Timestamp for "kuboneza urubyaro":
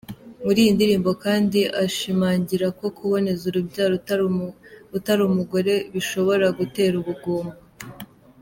2.97-3.93